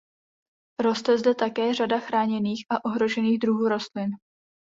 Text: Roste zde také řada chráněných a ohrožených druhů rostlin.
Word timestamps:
Roste 0.79 1.17
zde 1.17 1.35
také 1.35 1.73
řada 1.73 1.99
chráněných 1.99 2.65
a 2.69 2.85
ohrožených 2.85 3.39
druhů 3.39 3.67
rostlin. 3.69 4.09